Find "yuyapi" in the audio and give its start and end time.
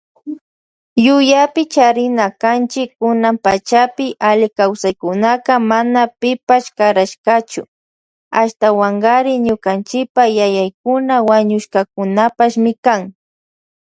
1.05-1.63